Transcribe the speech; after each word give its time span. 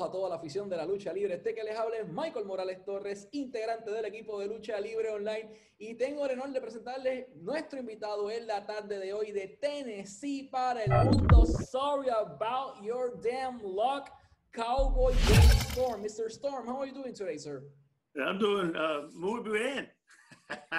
Saludos 0.00 0.08
a 0.08 0.18
toda 0.18 0.28
la 0.30 0.36
afición 0.36 0.68
de 0.70 0.76
la 0.78 0.86
lucha 0.86 1.12
libre. 1.12 1.34
Este 1.34 1.54
que 1.54 1.62
les 1.62 1.76
habla 1.76 1.98
es 1.98 2.08
Michael 2.08 2.46
Morales 2.46 2.82
Torres, 2.86 3.28
integrante 3.32 3.90
del 3.90 4.06
equipo 4.06 4.40
de 4.40 4.46
lucha 4.46 4.80
libre 4.80 5.10
online. 5.10 5.50
Y 5.78 5.94
tengo 5.94 6.24
el 6.24 6.32
honor 6.32 6.52
de 6.52 6.60
presentarles 6.62 7.26
nuestro 7.36 7.78
invitado 7.78 8.30
en 8.30 8.46
la 8.46 8.64
tarde 8.64 8.98
de 8.98 9.12
hoy 9.12 9.32
de 9.32 9.58
Tennessee 9.60 10.48
para 10.50 10.84
el 10.84 10.90
mundo. 11.04 11.44
Sorry 11.44 12.08
about 12.08 12.82
your 12.82 13.20
damn 13.20 13.60
luck, 13.62 14.08
Cowboy 14.52 15.12
Storm. 15.68 16.02
Mr. 16.02 16.30
Storm, 16.30 16.66
how 16.66 16.80
are 16.80 16.86
you 16.86 16.94
doing 16.94 17.12
today, 17.12 17.36
sir? 17.36 17.62
I'm 18.16 18.38
doing 18.38 18.74
uh, 18.74 19.10
muy 19.12 19.42
bien. 19.42 19.86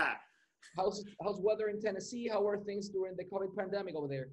how's 0.76 1.06
how's 1.22 1.40
weather 1.40 1.68
in 1.68 1.80
Tennessee? 1.80 2.28
How 2.28 2.48
are 2.48 2.58
things 2.58 2.90
during 2.90 3.16
the 3.16 3.26
COVID 3.26 3.56
pandemic 3.56 3.96
over 3.96 4.08
there? 4.08 4.30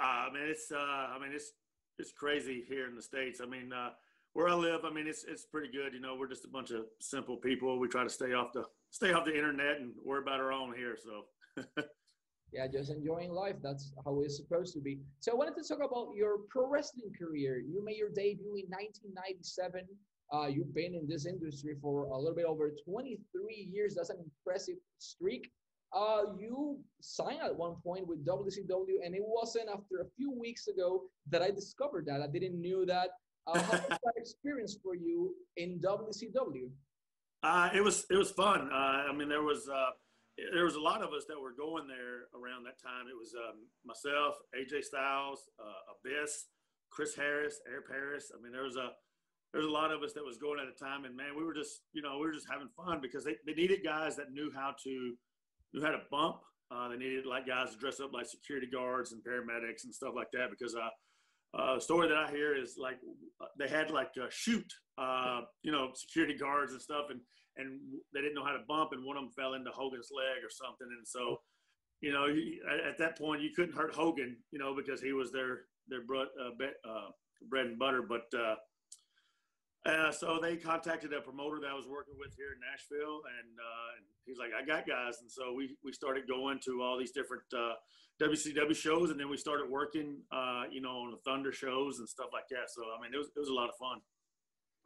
Uh, 0.00 0.30
man, 0.32 0.48
it's 0.48 0.72
uh, 0.72 1.14
I 1.14 1.18
mean 1.20 1.32
it's 1.32 1.52
it's 1.98 2.10
crazy 2.10 2.64
here 2.68 2.88
in 2.88 2.96
the 2.96 3.02
states. 3.02 3.40
I 3.40 3.46
mean, 3.46 3.72
uh, 3.72 3.90
where 4.34 4.48
I 4.48 4.54
live, 4.54 4.84
I 4.84 4.90
mean, 4.90 5.06
it's 5.06 5.24
it's 5.24 5.44
pretty 5.44 5.70
good. 5.70 5.92
You 5.92 6.00
know, 6.00 6.16
we're 6.18 6.28
just 6.28 6.44
a 6.44 6.48
bunch 6.48 6.70
of 6.70 6.84
simple 7.00 7.36
people. 7.36 7.78
We 7.78 7.88
try 7.88 8.02
to 8.04 8.10
stay 8.10 8.32
off 8.32 8.52
the 8.52 8.64
stay 8.90 9.12
off 9.12 9.24
the 9.24 9.34
internet 9.36 9.78
and 9.80 9.92
worry 10.04 10.22
about 10.22 10.40
our 10.40 10.52
own 10.52 10.74
here. 10.76 10.96
So. 11.02 11.62
yeah, 12.52 12.66
just 12.66 12.90
enjoying 12.90 13.30
life. 13.30 13.56
That's 13.62 13.92
how 14.04 14.20
it's 14.20 14.36
supposed 14.36 14.74
to 14.74 14.80
be. 14.80 15.00
So 15.20 15.32
I 15.32 15.34
wanted 15.34 15.54
to 15.56 15.68
talk 15.68 15.84
about 15.84 16.14
your 16.14 16.38
pro 16.48 16.68
wrestling 16.68 17.12
career. 17.18 17.58
You 17.58 17.84
made 17.84 17.96
your 17.96 18.10
debut 18.10 18.56
in 18.56 18.68
1997. 18.70 19.86
Uh, 20.32 20.46
you've 20.46 20.74
been 20.74 20.94
in 20.94 21.06
this 21.06 21.26
industry 21.26 21.76
for 21.82 22.04
a 22.04 22.16
little 22.16 22.34
bit 22.34 22.46
over 22.46 22.72
23 22.86 23.68
years. 23.70 23.94
That's 23.94 24.08
an 24.08 24.16
impressive 24.24 24.76
streak. 24.98 25.50
Uh, 25.94 26.22
you 26.38 26.78
signed 27.02 27.42
at 27.44 27.54
one 27.54 27.74
point 27.84 28.06
with 28.06 28.24
WCW, 28.24 29.04
and 29.04 29.14
it 29.14 29.22
wasn't 29.22 29.68
after 29.68 30.00
a 30.00 30.08
few 30.16 30.32
weeks 30.32 30.68
ago 30.68 31.02
that 31.28 31.42
I 31.42 31.50
discovered 31.50 32.06
that. 32.06 32.22
I 32.22 32.26
didn't 32.28 32.58
knew 32.58 32.86
that. 32.86 33.10
Uh, 33.46 33.60
how 33.60 33.72
was 33.72 33.98
that 34.04 34.14
experience 34.16 34.76
for 34.82 34.94
you 34.94 35.34
in 35.56 35.80
WCW? 35.80 36.70
Uh, 37.42 37.70
it 37.74 37.82
was 37.82 38.06
it 38.10 38.16
was 38.16 38.30
fun. 38.30 38.70
Uh, 38.72 39.10
I 39.10 39.12
mean, 39.12 39.28
there 39.28 39.42
was 39.42 39.68
uh, 39.68 39.90
there 40.54 40.64
was 40.64 40.76
a 40.76 40.80
lot 40.80 41.02
of 41.02 41.12
us 41.12 41.24
that 41.28 41.40
were 41.40 41.52
going 41.52 41.88
there 41.88 42.30
around 42.38 42.64
that 42.64 42.80
time. 42.80 43.06
It 43.10 43.18
was 43.18 43.34
um, 43.34 43.66
myself, 43.84 44.36
AJ 44.54 44.84
Styles, 44.84 45.48
uh, 45.58 45.92
Abyss, 45.98 46.46
Chris 46.90 47.14
Harris, 47.16 47.60
Air 47.68 47.82
Paris. 47.82 48.30
I 48.32 48.40
mean, 48.40 48.52
there 48.52 48.62
was 48.62 48.76
a 48.76 48.90
there's 49.52 49.66
a 49.66 49.70
lot 49.70 49.90
of 49.90 50.02
us 50.02 50.12
that 50.14 50.24
was 50.24 50.38
going 50.38 50.60
at 50.60 50.66
the 50.66 50.84
time, 50.84 51.04
and 51.04 51.16
man, 51.16 51.34
we 51.36 51.44
were 51.44 51.54
just 51.54 51.82
you 51.92 52.00
know 52.00 52.18
we 52.18 52.26
were 52.26 52.32
just 52.32 52.48
having 52.50 52.68
fun 52.76 53.00
because 53.02 53.24
they, 53.24 53.36
they 53.44 53.54
needed 53.54 53.80
guys 53.82 54.16
that 54.16 54.32
knew 54.32 54.50
how 54.54 54.74
to 54.84 55.14
who 55.72 55.82
had 55.82 55.94
a 55.94 56.02
bump. 56.10 56.36
Uh, 56.70 56.88
they 56.88 56.96
needed 56.96 57.26
like 57.26 57.46
guys 57.46 57.72
to 57.72 57.78
dress 57.78 58.00
up 58.00 58.12
like 58.14 58.26
security 58.26 58.68
guards 58.72 59.12
and 59.12 59.20
paramedics 59.22 59.84
and 59.84 59.92
stuff 59.92 60.14
like 60.14 60.30
that 60.32 60.48
because 60.48 60.74
uh, 61.56 61.62
uh, 61.62 61.80
story 61.80 62.08
that 62.08 62.16
I 62.16 62.30
hear 62.30 62.56
is 62.56 62.76
like 62.78 62.98
they 63.58 63.68
had 63.68 63.90
like 63.90 64.10
a 64.16 64.30
shoot, 64.30 64.66
uh, 64.98 65.42
you 65.62 65.72
know, 65.72 65.90
security 65.94 66.36
guards 66.36 66.72
and 66.72 66.80
stuff, 66.80 67.06
and 67.10 67.20
and 67.56 67.80
they 68.14 68.20
didn't 68.20 68.34
know 68.34 68.44
how 68.44 68.52
to 68.52 68.64
bump, 68.66 68.90
and 68.92 69.04
one 69.04 69.16
of 69.16 69.24
them 69.24 69.32
fell 69.36 69.54
into 69.54 69.70
Hogan's 69.70 70.08
leg 70.14 70.42
or 70.42 70.50
something, 70.50 70.88
and 70.96 71.06
so, 71.06 71.36
you 72.00 72.12
know, 72.12 72.26
at 72.88 72.96
that 72.98 73.18
point 73.18 73.42
you 73.42 73.50
couldn't 73.54 73.76
hurt 73.76 73.94
Hogan, 73.94 74.36
you 74.50 74.58
know, 74.58 74.74
because 74.74 75.02
he 75.02 75.12
was 75.12 75.32
their 75.32 75.66
their 75.88 76.02
bread, 76.02 76.28
uh, 76.40 76.88
uh, 76.88 77.10
bread 77.50 77.66
and 77.66 77.78
butter, 77.78 78.02
but 78.02 78.24
uh, 78.38 78.54
uh, 79.84 80.12
so 80.12 80.38
they 80.40 80.56
contacted 80.56 81.12
a 81.12 81.20
promoter 81.20 81.58
that 81.60 81.70
I 81.70 81.74
was 81.74 81.88
working 81.90 82.14
with 82.16 82.30
here 82.38 82.54
in 82.54 82.60
Nashville, 82.62 83.26
and, 83.26 83.50
uh, 83.58 83.88
and 83.98 84.06
he's 84.32 84.40
like, 84.40 84.56
"I 84.56 84.64
got 84.64 84.86
guys," 84.86 85.20
and 85.20 85.30
so 85.30 85.52
we 85.52 85.76
we 85.84 85.92
started 85.92 86.26
going 86.26 86.58
to 86.64 86.82
all 86.82 86.98
these 86.98 87.12
different 87.12 87.44
uh, 87.52 87.74
WCW 88.20 88.74
shows, 88.74 89.10
and 89.10 89.20
then 89.20 89.28
we 89.28 89.36
started 89.36 89.68
working, 89.68 90.16
uh, 90.32 90.64
you 90.70 90.80
know, 90.80 91.04
on 91.04 91.10
the 91.10 91.18
Thunder 91.24 91.52
shows 91.52 91.98
and 91.98 92.08
stuff 92.08 92.30
like 92.32 92.48
that. 92.50 92.70
So 92.70 92.82
I 92.96 93.02
mean, 93.02 93.12
it 93.14 93.18
was 93.18 93.28
it 93.36 93.40
was 93.40 93.48
a 93.48 93.54
lot 93.54 93.68
of 93.68 93.76
fun. 93.76 94.00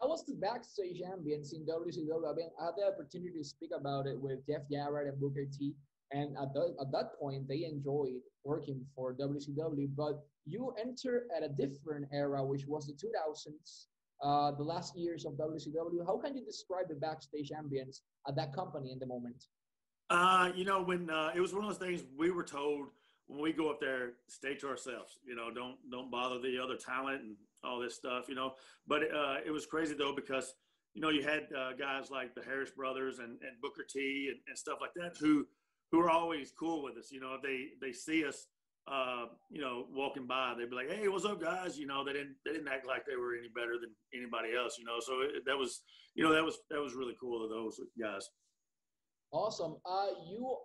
I 0.02 0.06
was 0.06 0.26
the 0.26 0.34
backstage 0.34 1.00
ambience 1.00 1.54
in 1.54 1.64
WCW. 1.64 2.28
I 2.28 2.34
mean, 2.34 2.50
I 2.60 2.66
had 2.66 2.74
the 2.76 2.86
opportunity 2.86 3.38
to 3.38 3.44
speak 3.44 3.70
about 3.74 4.06
it 4.06 4.20
with 4.20 4.46
Jeff 4.46 4.68
Jarrett 4.70 5.08
and 5.08 5.18
Booker 5.18 5.46
T, 5.46 5.74
and 6.12 6.36
at, 6.36 6.52
the, 6.52 6.76
at 6.80 6.92
that 6.92 7.18
point, 7.18 7.48
they 7.48 7.64
enjoyed 7.64 8.20
working 8.44 8.84
for 8.94 9.14
WCW. 9.14 9.88
But 9.96 10.20
you 10.44 10.74
enter 10.78 11.26
at 11.34 11.42
a 11.42 11.48
different 11.48 12.08
era, 12.12 12.44
which 12.44 12.66
was 12.66 12.86
the 12.86 12.92
2000s 12.92 13.86
uh, 14.22 14.52
the 14.52 14.62
last 14.62 14.96
years 14.96 15.24
of 15.24 15.34
WCW. 15.34 16.04
How 16.06 16.16
can 16.18 16.36
you 16.36 16.44
describe 16.44 16.88
the 16.88 16.94
backstage 16.94 17.50
ambience 17.50 18.00
at 18.28 18.36
that 18.36 18.54
company 18.54 18.92
in 18.92 18.98
the 18.98 19.06
moment? 19.06 19.44
Uh, 20.08 20.50
you 20.54 20.64
know, 20.64 20.82
when 20.82 21.10
uh, 21.10 21.32
it 21.34 21.40
was 21.40 21.52
one 21.52 21.64
of 21.64 21.70
those 21.70 21.88
things 21.88 22.04
we 22.16 22.30
were 22.30 22.44
told 22.44 22.88
when 23.26 23.40
we 23.40 23.52
go 23.52 23.70
up 23.70 23.80
there, 23.80 24.12
stay 24.28 24.54
to 24.54 24.68
ourselves. 24.68 25.18
You 25.26 25.34
know, 25.34 25.50
don't 25.52 25.76
don't 25.90 26.10
bother 26.10 26.38
the 26.38 26.58
other 26.62 26.76
talent 26.76 27.22
and 27.22 27.36
all 27.64 27.80
this 27.80 27.94
stuff. 27.94 28.28
You 28.28 28.36
know, 28.36 28.54
but 28.86 29.02
uh, 29.02 29.38
it 29.44 29.50
was 29.50 29.66
crazy 29.66 29.94
though 29.94 30.14
because 30.14 30.54
you 30.94 31.00
know 31.00 31.10
you 31.10 31.22
had 31.22 31.48
uh, 31.56 31.72
guys 31.72 32.10
like 32.10 32.34
the 32.34 32.42
Harris 32.42 32.70
brothers 32.70 33.18
and, 33.18 33.30
and 33.30 33.60
Booker 33.60 33.84
T 33.88 34.28
and, 34.30 34.40
and 34.48 34.56
stuff 34.56 34.78
like 34.80 34.94
that 34.94 35.16
who 35.18 35.46
who 35.90 36.00
are 36.00 36.10
always 36.10 36.52
cool 36.58 36.82
with 36.82 36.96
us. 36.96 37.10
You 37.10 37.20
know, 37.20 37.36
they 37.42 37.68
they 37.80 37.92
see 37.92 38.24
us 38.24 38.46
uh, 38.88 39.26
you 39.50 39.60
know, 39.60 39.86
walking 39.90 40.26
by, 40.26 40.54
they'd 40.56 40.70
be 40.70 40.76
like, 40.76 40.90
"Hey, 40.90 41.08
what's 41.08 41.24
up, 41.24 41.40
guys?" 41.40 41.78
You 41.78 41.86
know, 41.86 42.04
they 42.04 42.12
didn't 42.12 42.36
they 42.44 42.52
didn't 42.52 42.68
act 42.68 42.86
like 42.86 43.04
they 43.04 43.16
were 43.16 43.34
any 43.34 43.48
better 43.48 43.78
than 43.80 43.90
anybody 44.14 44.54
else. 44.54 44.78
You 44.78 44.84
know, 44.84 45.00
so 45.00 45.22
it, 45.22 45.44
that 45.46 45.56
was 45.56 45.82
you 46.14 46.22
know 46.22 46.32
that 46.32 46.44
was 46.44 46.58
that 46.70 46.80
was 46.80 46.94
really 46.94 47.16
cool 47.20 47.42
of 47.42 47.50
those 47.50 47.80
guys. 48.00 48.28
Awesome. 49.32 49.76
Uh, 49.84 50.14
you 50.30 50.56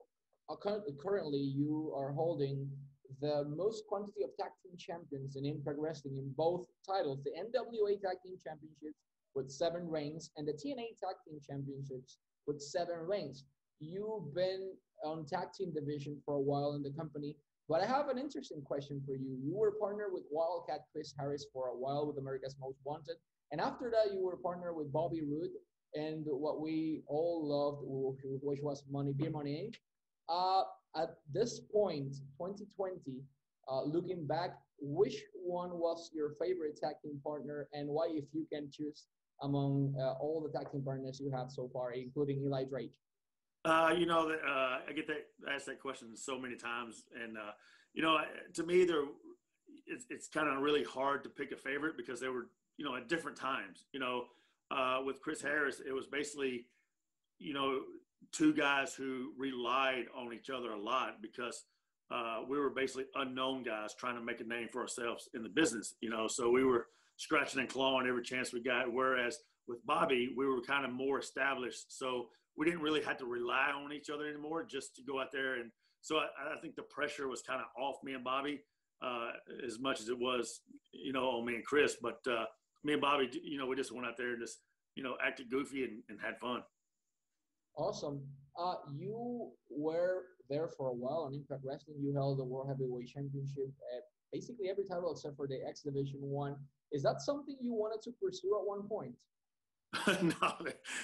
are 0.50 0.58
currently 0.58 1.40
you 1.40 1.94
are 1.98 2.12
holding 2.12 2.70
the 3.22 3.44
most 3.56 3.84
quantity 3.88 4.24
of 4.24 4.30
tag 4.40 4.52
team 4.64 4.78
champions 4.78 5.36
in 5.36 5.46
Impact 5.46 5.78
Wrestling 5.80 6.18
in 6.18 6.32
both 6.38 6.68
titles: 6.88 7.24
the 7.24 7.32
NWA 7.32 8.00
Tag 8.02 8.18
Team 8.24 8.38
Championships 8.44 9.02
with 9.34 9.50
seven 9.50 9.90
reigns 9.90 10.30
and 10.38 10.48
the 10.48 10.54
TNA 10.54 11.00
Tag 11.02 11.18
Team 11.26 11.40
Championships 11.48 12.18
with 12.46 12.62
seven 12.62 13.00
reigns. 13.00 13.46
You've 13.80 14.36
been 14.36 14.74
on 15.04 15.26
tag 15.26 15.54
team 15.58 15.74
division 15.74 16.22
for 16.24 16.36
a 16.36 16.40
while 16.40 16.74
in 16.74 16.84
the 16.84 16.92
company. 16.92 17.36
But 17.72 17.82
I 17.82 17.86
have 17.86 18.10
an 18.10 18.18
interesting 18.18 18.62
question 18.62 19.02
for 19.06 19.16
you. 19.16 19.38
You 19.42 19.56
were 19.56 19.72
partnered 19.80 20.12
with 20.12 20.24
Wildcat 20.30 20.82
Chris 20.92 21.14
Harris 21.18 21.46
for 21.54 21.70
a 21.70 21.74
while 21.74 22.06
with 22.06 22.18
America's 22.18 22.58
Most 22.60 22.80
Wanted. 22.84 23.16
And 23.54 23.62
after 23.62 23.90
that, 23.90 24.14
you 24.14 24.20
were 24.20 24.36
partnered 24.36 24.76
with 24.76 24.92
Bobby 24.92 25.22
Roode 25.22 25.52
and 25.96 26.26
what 26.26 26.60
we 26.60 27.02
all 27.08 27.40
loved, 27.48 27.80
which 28.44 28.60
was 28.62 28.84
Money 28.92 29.14
Beer 29.14 29.30
Money. 29.30 29.72
Uh, 30.28 30.64
at 30.98 31.12
this 31.34 31.62
point, 31.74 32.16
2020, 32.38 33.00
uh, 33.72 33.84
looking 33.84 34.28
back, 34.28 34.58
which 34.82 35.24
one 35.42 35.80
was 35.80 36.12
your 36.14 36.32
favorite 36.42 36.78
tag 36.78 36.96
team 37.02 37.22
partner 37.24 37.70
and 37.72 37.88
why, 37.88 38.08
if 38.12 38.26
you 38.34 38.46
can 38.52 38.70
choose 38.70 39.06
among 39.44 39.96
uh, 39.98 40.12
all 40.20 40.46
the 40.46 40.52
tag 40.60 40.70
team 40.74 40.84
partners 40.84 41.22
you 41.22 41.32
have 41.32 41.50
so 41.50 41.70
far, 41.72 41.94
including 41.94 42.44
Eli 42.44 42.66
Drake? 42.66 42.92
Uh, 43.64 43.94
you 43.96 44.06
know, 44.06 44.32
uh, 44.32 44.80
I 44.88 44.94
get 44.96 45.08
that 45.08 45.28
asked 45.54 45.68
that 45.68 45.80
question 45.80 46.16
so 46.16 46.40
many 46.40 46.56
times, 46.56 47.04
and 47.22 47.38
uh, 47.38 47.52
you 47.94 48.02
know, 48.02 48.20
to 48.56 48.64
me, 48.64 48.86
there 48.86 49.04
it's, 49.86 50.06
it's 50.10 50.28
kind 50.28 50.48
of 50.48 50.62
really 50.62 50.84
hard 50.84 51.24
to 51.24 51.30
pick 51.30 51.52
a 51.52 51.56
favorite 51.56 51.98
because 51.98 52.20
they 52.20 52.30
were, 52.30 52.48
you 52.78 52.86
know, 52.86 52.96
at 52.96 53.10
different 53.10 53.38
times. 53.38 53.86
You 53.94 54.00
know, 54.00 54.26
uh, 54.72 55.02
with 55.06 55.22
Chris 55.22 55.42
Harris, 55.42 55.82
it 55.86 55.94
was 55.94 56.08
basically, 56.08 56.66
you 57.40 57.54
know, 57.54 57.82
two 58.32 58.54
guys 58.54 58.94
who 58.94 59.32
relied 59.38 60.06
on 60.16 60.34
each 60.34 60.50
other 60.50 60.72
a 60.72 60.80
lot 60.80 61.22
because 61.22 61.66
uh, 62.10 62.42
we 62.48 62.58
were 62.58 62.70
basically 62.70 63.06
unknown 63.16 63.64
guys 63.64 63.94
trying 63.94 64.16
to 64.16 64.22
make 64.22 64.42
a 64.42 64.46
name 64.46 64.68
for 64.72 64.82
ourselves 64.82 65.30
in 65.34 65.44
the 65.44 65.50
business. 65.50 65.96
You 66.02 66.10
know, 66.10 66.28
so 66.28 66.50
we 66.50 66.64
were 66.64 66.88
scratching 67.18 67.60
and 67.60 67.70
clawing 67.70 68.08
every 68.08 68.24
chance 68.24 68.54
we 68.54 68.62
got. 68.62 68.92
Whereas 68.92 69.40
with 69.68 69.86
Bobby, 69.86 70.34
we 70.36 70.46
were 70.46 70.62
kind 70.62 70.86
of 70.86 70.92
more 70.92 71.20
established, 71.20 71.98
so 71.98 72.30
we 72.62 72.68
didn't 72.68 72.84
really 72.84 73.02
have 73.02 73.18
to 73.18 73.26
rely 73.26 73.72
on 73.76 73.92
each 73.92 74.12
other 74.12 74.28
anymore 74.28 74.64
just 74.64 74.96
to 74.96 75.02
go 75.02 75.20
out 75.20 75.32
there. 75.34 75.56
And 75.56 75.72
so 76.02 76.18
I, 76.18 76.28
I 76.56 76.62
think 76.62 76.76
the 76.76 76.84
pressure 76.84 77.28
was 77.28 77.42
kind 77.42 77.60
of 77.60 77.66
off 77.76 77.96
me 78.04 78.14
and 78.14 78.24
Bobby 78.24 78.62
uh, 79.04 79.32
as 79.66 79.80
much 79.80 80.00
as 80.00 80.10
it 80.10 80.20
was, 80.20 80.62
you 80.92 81.12
know, 81.12 81.24
on 81.24 81.46
me 81.48 81.56
and 81.56 81.66
Chris. 81.66 81.98
But 82.00 82.20
uh, 82.30 82.46
me 82.84 82.94
and 82.94 83.02
Bobby, 83.02 83.32
you 83.44 83.58
know, 83.58 83.66
we 83.66 83.76
just 83.76 83.92
went 83.92 84.06
out 84.06 84.14
there 84.16 84.34
and 84.34 84.40
just, 84.40 84.60
you 84.94 85.02
know, 85.02 85.16
acted 85.26 85.50
goofy 85.50 85.86
and, 85.86 86.04
and 86.10 86.20
had 86.24 86.38
fun. 86.38 86.62
Awesome. 87.76 88.22
Uh, 88.56 88.76
you 88.96 89.50
were 89.72 90.26
there 90.48 90.68
for 90.78 90.90
a 90.90 90.94
while 90.94 91.26
on 91.26 91.34
Impact 91.34 91.62
Wrestling. 91.66 91.98
You 92.00 92.14
held 92.14 92.38
the 92.38 92.44
World 92.44 92.68
Heavyweight 92.68 93.08
Championship 93.08 93.74
at 93.98 94.04
basically 94.32 94.70
every 94.70 94.86
title 94.86 95.12
except 95.14 95.36
for 95.36 95.48
the 95.48 95.58
X 95.68 95.82
Division 95.82 96.20
one. 96.22 96.58
Is 96.92 97.02
that 97.02 97.22
something 97.22 97.58
you 97.60 97.74
wanted 97.74 98.04
to 98.04 98.12
pursue 98.22 98.56
at 98.62 98.68
one 98.68 98.88
point? 98.88 99.16
no, 100.22 100.54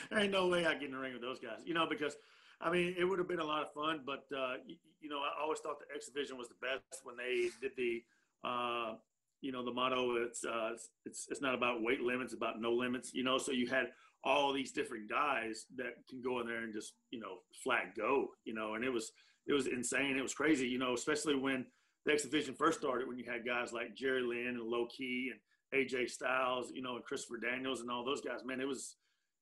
there 0.09 0.19
ain't 0.19 0.31
no 0.31 0.47
way 0.47 0.65
I 0.65 0.73
get 0.73 0.83
in 0.83 0.91
the 0.91 0.97
ring 0.97 1.13
with 1.13 1.21
those 1.21 1.39
guys. 1.39 1.59
You 1.65 1.73
know, 1.73 1.87
because 1.89 2.15
I 2.61 2.71
mean, 2.71 2.95
it 2.97 3.03
would 3.05 3.19
have 3.19 3.27
been 3.27 3.39
a 3.39 3.45
lot 3.45 3.63
of 3.63 3.73
fun, 3.73 4.01
but 4.05 4.25
uh, 4.35 4.55
you, 4.65 4.75
you, 5.01 5.09
know, 5.09 5.17
I 5.17 5.41
always 5.41 5.59
thought 5.59 5.79
the 5.79 5.93
X 5.95 6.07
Division 6.07 6.37
was 6.37 6.47
the 6.47 6.55
best 6.61 7.03
when 7.03 7.15
they 7.17 7.49
did 7.61 7.71
the, 7.77 8.03
uh, 8.43 8.95
you 9.41 9.51
know, 9.51 9.63
the 9.63 9.71
motto. 9.71 10.15
It's, 10.15 10.43
uh, 10.43 10.71
it's 11.05 11.27
it's 11.29 11.41
not 11.41 11.53
about 11.53 11.83
weight 11.83 12.01
limits, 12.01 12.33
it's 12.33 12.41
about 12.41 12.59
no 12.59 12.71
limits. 12.71 13.13
You 13.13 13.23
know, 13.23 13.37
so 13.37 13.51
you 13.51 13.67
had 13.67 13.87
all 14.23 14.51
these 14.53 14.71
different 14.71 15.09
guys 15.09 15.65
that 15.75 15.93
can 16.09 16.21
go 16.21 16.39
in 16.39 16.47
there 16.47 16.63
and 16.63 16.73
just 16.73 16.93
you 17.11 17.19
know 17.19 17.37
flat 17.63 17.95
go. 17.95 18.29
You 18.45 18.55
know, 18.55 18.73
and 18.73 18.83
it 18.83 18.91
was 18.91 19.11
it 19.47 19.53
was 19.53 19.67
insane. 19.67 20.17
It 20.17 20.23
was 20.23 20.33
crazy. 20.33 20.67
You 20.67 20.79
know, 20.79 20.93
especially 20.93 21.35
when 21.35 21.65
the 22.05 22.13
X 22.13 22.23
Division 22.23 22.55
first 22.55 22.79
started, 22.79 23.07
when 23.07 23.19
you 23.19 23.25
had 23.29 23.45
guys 23.45 23.71
like 23.71 23.95
Jerry 23.95 24.23
Lynn 24.23 24.55
and 24.55 24.61
Low 24.61 24.87
Ki 24.87 25.29
and 25.31 25.39
AJ 25.73 26.09
Styles, 26.09 26.71
you 26.73 26.81
know, 26.81 26.95
and 26.95 27.03
Christopher 27.03 27.37
Daniels 27.37 27.81
and 27.81 27.91
all 27.91 28.05
those 28.05 28.21
guys. 28.21 28.45
Man, 28.45 28.61
it 28.61 28.67
was 28.67 28.95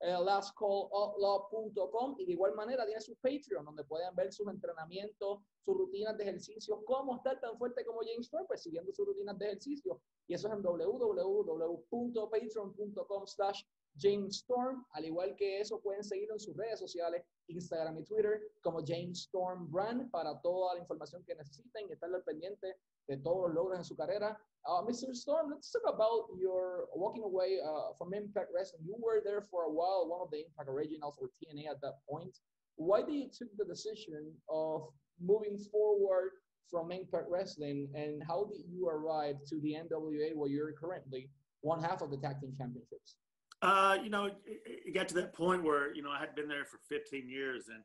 www.lastcalloutlaw.com 0.00 2.16
y 2.18 2.26
de 2.26 2.32
igual 2.32 2.54
manera 2.54 2.84
tiene 2.84 3.00
su 3.00 3.16
Patreon 3.16 3.64
donde 3.64 3.84
pueden 3.84 4.14
ver 4.14 4.30
sus 4.32 4.46
entrenamientos, 4.48 5.40
sus 5.64 5.76
rutinas 5.76 6.16
de 6.16 6.22
ejercicio, 6.24 6.84
cómo 6.84 7.16
estar 7.16 7.40
tan 7.40 7.56
fuerte 7.58 7.84
como 7.84 8.00
James 8.00 8.26
Storm, 8.26 8.46
pues 8.46 8.62
siguiendo 8.62 8.92
sus 8.92 9.06
rutinas 9.06 9.38
de 9.38 9.46
ejercicio. 9.46 10.00
Y 10.26 10.34
eso 10.34 10.48
es 10.48 10.54
en 10.54 10.62
www.patreon.com 10.62 13.26
slash 13.26 13.62
James 13.98 14.36
Storm. 14.36 14.84
Al 14.90 15.04
igual 15.04 15.34
que 15.36 15.60
eso, 15.60 15.80
pueden 15.80 16.04
seguirlo 16.04 16.34
en 16.34 16.40
sus 16.40 16.56
redes 16.56 16.78
sociales, 16.78 17.24
Instagram 17.48 17.98
y 17.98 18.04
Twitter, 18.04 18.40
como 18.62 18.84
James 18.84 19.20
Storm 19.20 19.70
Brand, 19.70 20.10
para 20.10 20.40
toda 20.40 20.74
la 20.74 20.80
información 20.80 21.24
que 21.24 21.34
necesiten 21.34 21.88
y 21.88 21.92
estar 21.92 22.12
al 22.12 22.22
pendiente 22.22 22.76
de 23.06 23.16
todos 23.18 23.46
los 23.46 23.54
logros 23.54 23.78
en 23.78 23.84
su 23.84 23.96
carrera. 23.96 24.38
Uh, 24.68 24.82
Mr. 24.82 25.14
Storm, 25.14 25.46
let's 25.50 25.70
talk 25.70 25.82
about 25.86 26.26
your 26.36 26.86
walking 26.94 27.22
away 27.22 27.58
uh, 27.64 27.94
from 27.96 28.12
Impact 28.12 28.48
Wrestling. 28.54 28.82
You 28.84 28.96
were 28.98 29.22
there 29.24 29.40
for 29.40 29.64
a 29.64 29.70
while, 29.70 30.06
one 30.08 30.20
of 30.20 30.30
the 30.32 30.38
Impact 30.38 30.68
Originals 30.68 31.16
or 31.20 31.28
TNA 31.28 31.70
at 31.70 31.80
that 31.82 31.94
point. 32.08 32.36
Why 32.74 33.02
did 33.02 33.14
you 33.14 33.28
took 33.32 33.48
the 33.56 33.64
decision 33.64 34.32
of 34.48 34.88
moving 35.20 35.56
forward 35.70 36.32
from 36.68 36.90
Impact 36.90 37.26
Wrestling, 37.30 37.88
and 37.94 38.22
how 38.26 38.44
did 38.44 38.62
you 38.68 38.88
arrive 38.88 39.36
to 39.48 39.60
the 39.60 39.74
NWA 39.74 40.34
where 40.34 40.50
you're 40.50 40.72
currently 40.72 41.30
one 41.60 41.80
half 41.80 42.02
of 42.02 42.10
the 42.10 42.16
tag 42.16 42.40
team 42.40 42.52
championships? 42.58 43.16
Uh, 43.62 43.96
you 44.02 44.10
know, 44.10 44.26
it, 44.26 44.36
it, 44.66 44.94
got 44.94 45.08
to 45.08 45.14
that 45.14 45.32
point 45.32 45.62
where 45.62 45.94
you 45.94 46.02
know 46.02 46.10
I 46.10 46.18
had 46.18 46.34
been 46.34 46.48
there 46.48 46.64
for 46.64 46.78
15 46.88 47.28
years, 47.28 47.66
and 47.72 47.82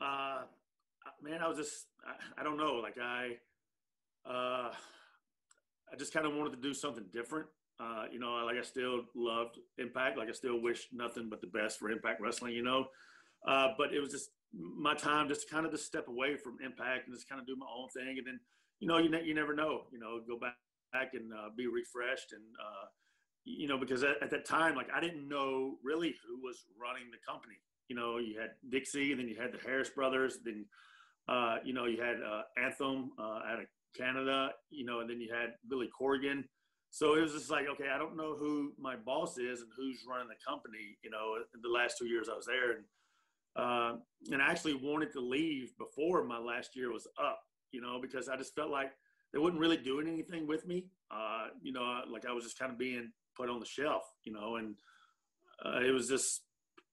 uh, 0.00 0.42
man, 1.22 1.40
I 1.40 1.48
was 1.48 1.56
just 1.56 1.86
I, 2.06 2.42
I 2.42 2.44
don't 2.44 2.58
know, 2.58 2.74
like 2.74 2.96
I, 3.02 3.38
uh, 4.30 4.70
I 5.92 5.96
just 5.96 6.12
kind 6.12 6.26
of 6.26 6.34
wanted 6.34 6.50
to 6.50 6.60
do 6.60 6.74
something 6.74 7.04
different. 7.12 7.46
Uh, 7.80 8.04
you 8.12 8.20
know, 8.20 8.32
like 8.44 8.56
I 8.56 8.62
still 8.62 9.02
loved 9.14 9.58
Impact, 9.78 10.16
like 10.16 10.28
I 10.28 10.32
still 10.32 10.60
wish 10.60 10.88
nothing 10.92 11.28
but 11.28 11.40
the 11.40 11.48
best 11.48 11.78
for 11.78 11.90
Impact 11.90 12.20
Wrestling. 12.20 12.54
You 12.54 12.62
know, 12.62 12.86
uh, 13.46 13.68
but 13.76 13.92
it 13.92 14.00
was 14.00 14.10
just 14.10 14.30
my 14.52 14.94
time 14.94 15.28
just 15.28 15.50
kind 15.50 15.66
of 15.66 15.72
to 15.72 15.78
step 15.78 16.08
away 16.08 16.36
from 16.36 16.58
Impact 16.64 17.06
and 17.06 17.16
just 17.16 17.28
kind 17.28 17.40
of 17.40 17.46
do 17.46 17.56
my 17.56 17.66
own 17.66 17.88
thing, 17.88 18.16
and 18.18 18.26
then 18.26 18.40
you 18.80 18.88
know, 18.88 18.98
you 18.98 19.10
ne- 19.10 19.24
you 19.24 19.34
never 19.34 19.54
know, 19.54 19.82
you 19.92 19.98
know, 19.98 20.20
go 20.26 20.38
back 20.38 20.54
back 20.92 21.10
and 21.14 21.32
uh, 21.32 21.48
be 21.56 21.66
refreshed 21.66 22.32
and 22.32 22.42
uh, 22.60 22.86
you 23.44 23.66
know, 23.66 23.76
because 23.76 24.04
at, 24.04 24.22
at, 24.22 24.30
that 24.30 24.46
time, 24.46 24.74
like 24.74 24.88
I 24.94 25.00
didn't 25.00 25.28
know 25.28 25.74
really 25.82 26.14
who 26.26 26.40
was 26.40 26.64
running 26.80 27.10
the 27.10 27.18
company. 27.26 27.56
You 27.88 27.96
know, 27.96 28.16
you 28.18 28.40
had 28.40 28.50
Dixie, 28.70 29.10
and 29.10 29.20
then 29.20 29.28
you 29.28 29.36
had 29.38 29.52
the 29.52 29.58
Harris 29.58 29.90
brothers, 29.90 30.38
then 30.44 30.64
uh, 31.28 31.56
you 31.64 31.74
know 31.74 31.86
you 31.86 32.00
had 32.00 32.16
uh, 32.22 32.42
Anthem 32.56 33.10
out 33.18 33.60
of 33.60 33.66
Canada, 33.96 34.50
you 34.70 34.84
know, 34.84 35.00
and 35.00 35.08
then 35.08 35.20
you 35.20 35.32
had 35.32 35.54
Billy 35.68 35.88
Corgan. 35.88 36.44
So 36.90 37.14
it 37.14 37.22
was 37.22 37.32
just 37.32 37.50
like, 37.50 37.66
okay, 37.68 37.88
I 37.92 37.98
don't 37.98 38.16
know 38.16 38.36
who 38.36 38.72
my 38.78 38.94
boss 38.94 39.36
is 39.38 39.60
and 39.60 39.70
who's 39.76 40.04
running 40.08 40.28
the 40.28 40.36
company. 40.46 40.96
You 41.02 41.10
know, 41.10 41.36
in 41.54 41.60
the 41.60 41.68
last 41.68 41.98
two 41.98 42.06
years 42.06 42.28
I 42.30 42.36
was 42.36 42.46
there, 42.46 42.72
and 42.72 42.84
uh, 43.56 43.96
and 44.32 44.42
I 44.42 44.50
actually 44.50 44.74
wanted 44.74 45.12
to 45.12 45.20
leave 45.20 45.76
before 45.78 46.24
my 46.24 46.38
last 46.38 46.76
year 46.76 46.92
was 46.92 47.08
up. 47.20 47.40
You 47.72 47.80
know, 47.80 47.98
because 48.00 48.28
I 48.28 48.36
just 48.36 48.54
felt 48.54 48.70
like 48.70 48.92
they 49.32 49.40
wasn't 49.40 49.60
really 49.60 49.76
doing 49.76 50.06
anything 50.06 50.46
with 50.46 50.66
me. 50.66 50.86
Uh, 51.10 51.48
you 51.60 51.72
know, 51.72 52.02
like 52.08 52.24
I 52.24 52.32
was 52.32 52.44
just 52.44 52.58
kind 52.58 52.70
of 52.70 52.78
being 52.78 53.10
put 53.36 53.50
on 53.50 53.58
the 53.58 53.66
shelf, 53.66 54.04
you 54.22 54.32
know, 54.32 54.56
and 54.56 54.76
uh, 55.64 55.80
it 55.80 55.90
was 55.90 56.08
just, 56.08 56.42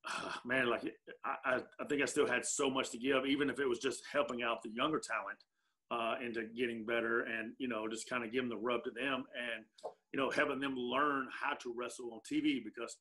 uh, 0.09 0.31
man, 0.43 0.67
like 0.67 0.81
I, 1.23 1.59
I 1.79 1.85
think 1.87 2.01
I 2.01 2.05
still 2.05 2.27
had 2.27 2.43
so 2.43 2.69
much 2.69 2.89
to 2.91 2.97
give, 2.97 3.27
even 3.27 3.49
if 3.49 3.59
it 3.59 3.69
was 3.69 3.77
just 3.77 4.01
helping 4.11 4.41
out 4.41 4.63
the 4.63 4.71
younger 4.71 4.99
talent 4.99 5.37
uh, 5.91 6.15
into 6.25 6.47
getting 6.57 6.85
better 6.85 7.21
and, 7.21 7.53
you 7.57 7.67
know, 7.67 7.87
just 7.87 8.09
kind 8.09 8.23
of 8.23 8.31
giving 8.31 8.49
the 8.49 8.55
rub 8.55 8.83
to 8.85 8.91
them 8.91 9.25
and, 9.35 9.65
you 10.13 10.19
know, 10.19 10.29
having 10.29 10.59
them 10.59 10.75
learn 10.75 11.27
how 11.31 11.53
to 11.55 11.73
wrestle 11.77 12.13
on 12.13 12.19
TV 12.19 12.63
because, 12.63 12.97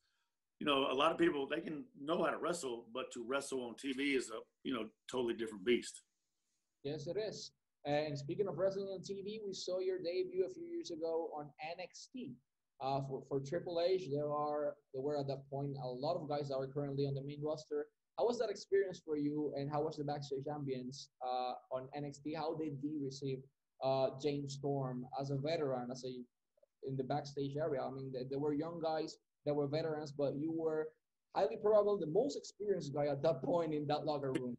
you 0.59 0.65
know, 0.67 0.91
a 0.91 0.93
lot 0.93 1.11
of 1.11 1.17
people, 1.17 1.47
they 1.47 1.61
can 1.61 1.85
know 1.99 2.23
how 2.23 2.29
to 2.29 2.37
wrestle, 2.37 2.85
but 2.93 3.05
to 3.13 3.25
wrestle 3.25 3.63
on 3.63 3.73
TV 3.73 4.15
is 4.17 4.29
a, 4.29 4.39
you 4.63 4.73
know, 4.73 4.85
totally 5.09 5.33
different 5.33 5.63
beast. 5.63 6.01
Yes, 6.83 7.07
it 7.07 7.17
is. 7.17 7.51
And 7.85 8.17
speaking 8.17 8.47
of 8.47 8.57
wrestling 8.57 8.87
on 8.87 8.99
TV, 8.99 9.39
we 9.45 9.53
saw 9.53 9.79
your 9.79 9.97
debut 9.97 10.45
a 10.45 10.53
few 10.53 10.67
years 10.67 10.91
ago 10.91 11.29
on 11.35 11.49
NXT. 11.63 12.33
Uh, 12.81 12.99
for, 13.07 13.21
for 13.29 13.39
Triple 13.39 13.79
H, 13.79 14.09
there 14.11 14.31
are 14.33 14.73
there 14.91 15.03
were 15.03 15.19
at 15.19 15.27
that 15.27 15.47
point 15.51 15.77
a 15.81 15.87
lot 15.87 16.15
of 16.15 16.27
guys 16.27 16.49
that 16.49 16.55
are 16.55 16.67
currently 16.67 17.05
on 17.05 17.13
the 17.13 17.21
main 17.21 17.39
roster. 17.43 17.85
How 18.17 18.25
was 18.25 18.37
that 18.39 18.49
experience 18.49 19.01
for 19.03 19.17
you, 19.17 19.53
and 19.55 19.69
how 19.71 19.83
was 19.83 19.97
the 19.97 20.03
backstage 20.03 20.45
ambience 20.45 21.07
uh, 21.25 21.53
on 21.71 21.87
NXT? 21.97 22.35
How 22.35 22.55
did 22.55 22.81
they 22.81 22.97
receive 23.03 23.39
uh, 23.83 24.09
James 24.21 24.53
Storm 24.53 25.05
as 25.19 25.31
a 25.31 25.37
veteran, 25.37 25.89
as 25.91 26.03
a 26.03 26.13
in 26.87 26.97
the 26.97 27.03
backstage 27.03 27.55
area? 27.57 27.81
I 27.81 27.89
mean, 27.89 28.13
there 28.29 28.39
were 28.39 28.53
young 28.53 28.79
guys 28.81 29.17
that 29.45 29.53
were 29.53 29.67
veterans, 29.67 30.11
but 30.11 30.35
you 30.35 30.51
were 30.51 30.89
highly 31.35 31.57
probably 31.63 32.05
the 32.05 32.11
most 32.11 32.37
experienced 32.37 32.93
guy 32.93 33.07
at 33.07 33.23
that 33.23 33.41
point 33.41 33.73
in 33.73 33.87
that 33.87 34.05
locker 34.05 34.33
room. 34.33 34.57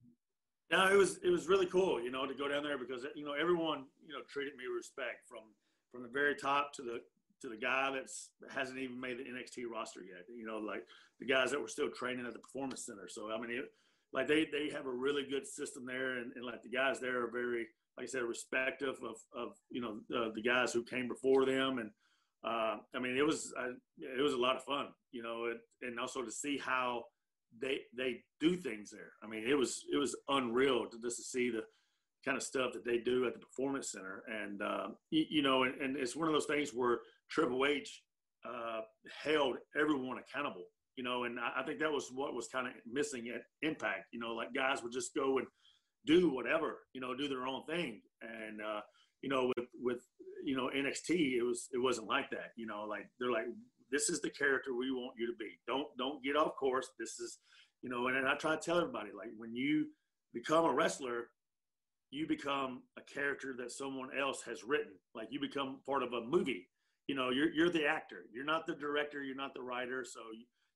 Yeah, 0.71 0.90
it 0.90 0.97
was 0.97 1.18
it 1.23 1.30
was 1.30 1.49
really 1.49 1.66
cool, 1.66 2.00
you 2.02 2.11
know, 2.11 2.26
to 2.26 2.35
go 2.35 2.49
down 2.49 2.62
there 2.62 2.78
because 2.78 3.04
you 3.14 3.25
know 3.25 3.35
everyone 3.38 3.85
you 4.04 4.14
know 4.14 4.25
treated 4.28 4.56
me 4.56 4.64
with 4.68 4.78
respect 4.78 5.28
from 5.28 5.44
from 5.92 6.02
the 6.02 6.09
very 6.09 6.35
top 6.35 6.73
to 6.75 6.82
the 6.82 6.99
to 7.42 7.49
the 7.49 7.56
guy 7.56 7.90
that's 7.94 8.30
hasn't 8.50 8.78
even 8.78 9.00
made 9.00 9.18
the 9.18 9.25
NXT 9.25 9.70
roster 9.70 10.00
yet. 10.00 10.25
You 10.34 10.46
know, 10.46 10.58
like 10.58 10.84
the 11.20 11.26
guys 11.26 11.50
that 11.50 11.61
were 11.61 11.68
still 11.68 11.90
training 11.90 12.26
at 12.26 12.32
the 12.32 12.38
performance 12.38 12.87
center. 12.87 13.08
So 13.08 13.30
I 13.30 13.40
mean, 13.40 13.50
it, 13.50 13.66
like 14.12 14.26
they 14.26 14.46
they 14.46 14.70
have 14.72 14.87
a 14.87 14.92
really 14.92 15.25
good 15.28 15.46
system 15.46 15.84
there, 15.87 16.18
and, 16.18 16.32
and 16.34 16.44
like 16.44 16.62
the 16.62 16.70
guys 16.70 17.00
there 17.00 17.25
are 17.25 17.30
very, 17.30 17.66
like 17.96 18.04
I 18.04 18.06
said, 18.06 18.22
respective 18.22 18.96
of 19.02 19.16
of 19.37 19.56
you 19.70 19.80
know 19.80 20.00
the 20.08 20.42
guys 20.42 20.72
who 20.72 20.82
came 20.82 21.08
before 21.08 21.44
them, 21.44 21.78
and 21.78 21.90
uh, 22.44 22.78
I 22.94 22.99
mean 23.00 23.16
it 23.16 23.26
was 23.26 23.52
I, 23.58 23.70
it 23.99 24.22
was 24.22 24.34
a 24.34 24.38
lot 24.38 24.56
of 24.56 24.64
fun, 24.64 24.88
you 25.12 25.22
know, 25.22 25.46
it, 25.46 25.58
and 25.87 25.99
also 25.99 26.22
to 26.22 26.30
see 26.30 26.58
how 26.58 27.04
they 27.61 27.80
they 27.96 28.20
do 28.40 28.56
things 28.56 28.90
there. 28.90 29.12
I 29.22 29.26
mean, 29.26 29.44
it 29.49 29.54
was 29.54 29.84
it 29.92 29.96
was 29.96 30.16
unreal 30.28 30.87
to 30.88 30.99
just 31.00 31.16
to 31.18 31.22
see 31.22 31.50
the 31.50 31.62
kind 32.25 32.37
of 32.37 32.42
stuff 32.42 32.72
that 32.72 32.84
they 32.84 32.99
do 32.99 33.26
at 33.26 33.34
the 33.34 33.40
performance 33.40 33.90
center, 33.92 34.22
and 34.28 34.62
uh, 34.62 34.88
you, 35.11 35.25
you, 35.28 35.42
know, 35.42 35.64
and, 35.64 35.75
and, 35.80 35.96
it's 35.96 36.14
one 36.14 36.28
of 36.28 36.34
those 36.34 36.46
things 36.46 36.70
where 36.72 37.00
Triple 37.32 37.64
H 37.66 38.02
uh, 38.44 38.80
held 39.24 39.56
everyone 39.80 40.18
accountable, 40.18 40.66
you 40.96 41.04
know, 41.04 41.24
and 41.24 41.40
I, 41.40 41.60
I 41.60 41.62
think 41.64 41.80
that 41.80 41.90
was 41.90 42.10
what 42.12 42.34
was 42.34 42.48
kind 42.48 42.66
of 42.66 42.74
missing 42.90 43.32
at 43.34 43.42
Impact. 43.66 44.06
You 44.12 44.20
know, 44.20 44.34
like 44.34 44.54
guys 44.54 44.82
would 44.82 44.92
just 44.92 45.14
go 45.14 45.38
and 45.38 45.46
do 46.06 46.30
whatever, 46.30 46.80
you 46.92 47.00
know, 47.00 47.14
do 47.14 47.28
their 47.28 47.46
own 47.46 47.64
thing, 47.64 48.02
and 48.20 48.60
uh, 48.60 48.80
you 49.22 49.30
know, 49.30 49.50
with 49.56 49.68
with 49.80 50.02
you 50.44 50.56
know 50.56 50.70
NXT, 50.74 51.38
it 51.38 51.42
was 51.42 51.68
it 51.72 51.78
wasn't 51.78 52.08
like 52.08 52.30
that. 52.30 52.52
You 52.56 52.66
know, 52.66 52.84
like 52.88 53.06
they're 53.18 53.30
like, 53.30 53.46
this 53.90 54.10
is 54.10 54.20
the 54.20 54.30
character 54.30 54.74
we 54.74 54.90
want 54.90 55.14
you 55.18 55.26
to 55.26 55.36
be. 55.38 55.58
Don't 55.66 55.86
don't 55.96 56.22
get 56.22 56.36
off 56.36 56.56
course. 56.56 56.88
This 56.98 57.18
is, 57.18 57.38
you 57.82 57.88
know, 57.88 58.08
and, 58.08 58.16
and 58.16 58.28
I 58.28 58.34
try 58.34 58.54
to 58.54 58.60
tell 58.60 58.78
everybody 58.78 59.10
like 59.16 59.30
when 59.38 59.54
you 59.54 59.86
become 60.34 60.66
a 60.66 60.74
wrestler, 60.74 61.28
you 62.10 62.26
become 62.26 62.82
a 62.98 63.02
character 63.02 63.54
that 63.58 63.72
someone 63.72 64.10
else 64.18 64.42
has 64.44 64.64
written. 64.64 64.92
Like 65.14 65.28
you 65.30 65.40
become 65.40 65.80
part 65.86 66.02
of 66.02 66.12
a 66.12 66.20
movie 66.20 66.68
you 67.09 67.14
know, 67.14 67.30
you're 67.30 67.52
you're 67.52 67.71
the 67.71 67.87
actor. 67.87 68.26
You're 68.32 68.44
not 68.44 68.66
the 68.66 68.75
director. 68.75 69.23
You're 69.23 69.37
not 69.37 69.54
the 69.54 69.62
writer. 69.62 70.04
So 70.04 70.21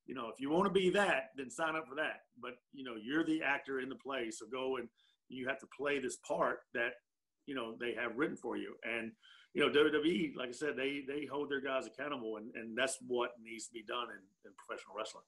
you 0.07 0.15
know, 0.15 0.29
if 0.29 0.41
you 0.41 0.51
want 0.51 0.67
to 0.67 0.73
be 0.73 0.91
that, 0.91 1.31
then 1.37 1.51
sign 1.51 1.75
up 1.77 1.87
for 1.89 1.97
that. 1.97 2.23
But 2.41 2.53
you 2.73 2.85
know, 2.85 2.95
you're 3.01 3.25
the 3.25 3.43
actor 3.43 3.81
in 3.81 3.89
the 3.89 3.97
play. 3.97 4.31
So 4.31 4.47
go 4.47 4.77
and 4.77 4.89
you 5.29 5.49
have 5.49 5.59
to 5.61 5.67
play 5.77 5.99
this 5.99 6.17
part 6.27 6.61
that 6.75 6.95
you 7.47 7.55
know 7.55 7.75
they 7.79 7.95
have 7.95 8.17
written 8.17 8.37
for 8.37 8.57
you. 8.57 8.75
And 8.85 9.13
you 9.55 9.63
know, 9.63 9.71
WWE, 9.73 10.37
like 10.37 10.51
I 10.51 10.53
said, 10.53 10.77
they 10.77 11.03
they 11.07 11.27
hold 11.27 11.51
their 11.51 11.61
guys 11.61 11.87
accountable, 11.87 12.37
and 12.37 12.51
and 12.55 12.77
that's 12.77 12.99
what 13.07 13.31
needs 13.43 13.67
to 13.67 13.73
be 13.73 13.85
done 13.87 14.09
in, 14.11 14.23
in 14.45 14.53
professional 14.57 14.97
wrestling. 14.97 15.25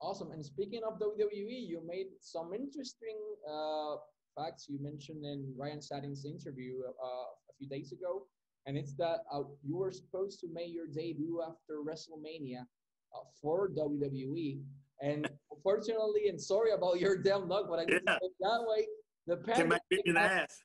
Awesome. 0.00 0.32
And 0.32 0.44
speaking 0.44 0.80
of 0.86 0.98
WWE, 0.98 1.68
you 1.68 1.82
made 1.86 2.06
some 2.20 2.54
interesting 2.54 3.18
uh, 3.44 3.96
facts 4.34 4.66
you 4.66 4.78
mentioned 4.80 5.26
in 5.26 5.52
Ryan 5.58 5.82
Satin's 5.82 6.24
interview 6.24 6.80
uh, 6.88 7.28
a 7.50 7.52
few 7.58 7.68
days 7.68 7.92
ago 7.92 8.24
and 8.66 8.76
it's 8.76 8.94
that 8.94 9.20
uh, 9.32 9.42
you 9.62 9.76
were 9.76 9.90
supposed 9.90 10.40
to 10.40 10.48
make 10.52 10.72
your 10.72 10.86
debut 10.86 11.42
after 11.42 11.82
WrestleMania 11.86 12.60
uh, 12.60 13.24
for 13.40 13.70
WWE, 13.70 14.60
and 15.02 15.28
unfortunately, 15.50 16.28
and 16.28 16.40
sorry 16.40 16.72
about 16.72 17.00
your 17.00 17.16
damn 17.16 17.48
luck, 17.48 17.66
but 17.68 17.80
I 17.80 17.84
need 17.84 18.00
yeah. 18.06 18.18
that 18.40 18.64
way. 18.66 18.86
The 19.26 19.36
pandemic, 19.36 19.82
the 19.90 20.18
ass. 20.18 20.62